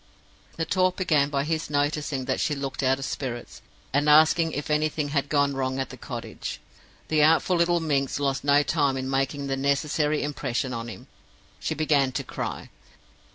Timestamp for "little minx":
7.57-8.19